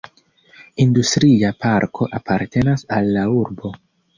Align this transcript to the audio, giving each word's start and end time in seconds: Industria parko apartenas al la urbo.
Industria 0.85 1.51
parko 1.65 2.09
apartenas 2.21 2.89
al 2.99 3.13
la 3.19 3.29
urbo. 3.45 3.77